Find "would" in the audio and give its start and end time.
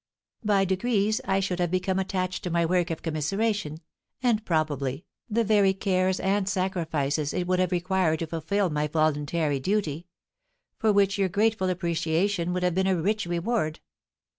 7.45-7.59, 12.51-12.63